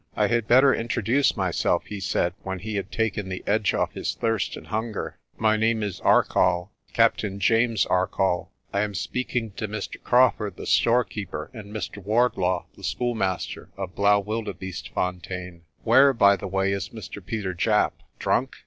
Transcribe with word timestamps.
"I 0.15 0.25
had 0.29 0.47
better 0.47 0.73
introduce 0.73 1.37
myself," 1.37 1.85
he 1.85 1.99
said, 1.99 2.33
when 2.41 2.57
he 2.57 2.73
had 2.73 2.91
taken 2.91 3.29
the 3.29 3.43
edge 3.45 3.75
off 3.75 3.93
his 3.93 4.15
thirst 4.15 4.57
and 4.57 4.65
hunger. 4.65 5.19
"My 5.37 5.57
name 5.57 5.83
is 5.83 5.99
Ar 5.99 6.23
coll, 6.23 6.71
Captain 6.91 7.39
James 7.39 7.85
Arcoll. 7.85 8.49
I 8.73 8.79
am 8.81 8.95
speaking 8.95 9.51
to 9.57 9.67
Mr. 9.67 10.01
Craw 10.03 10.31
furd, 10.31 10.55
the 10.55 10.65
storekeeper, 10.65 11.51
and 11.53 11.71
Mr. 11.71 12.03
Wardlaw, 12.03 12.65
the 12.75 12.83
schoolmaster, 12.83 13.69
of 13.77 13.93
Blaauwildebeestefontein. 13.93 15.61
Where, 15.83 16.13
by 16.13 16.35
the 16.35 16.47
way, 16.47 16.71
is 16.71 16.89
Mr. 16.89 17.23
Peter 17.23 17.53
Japp? 17.53 17.91
Drunk? 18.17 18.55